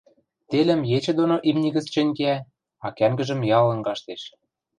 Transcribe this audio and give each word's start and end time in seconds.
Телӹм 0.49 0.81
ечӹ 0.95 1.11
доно 1.19 1.35
имни 1.49 1.69
гӹц 1.75 1.85
чӹнь 1.93 2.15
кеӓ, 2.17 2.37
а 2.85 2.87
кӓнгӹжӹм 2.97 3.39
ялын 3.59 3.79
каштеш. 3.87 4.21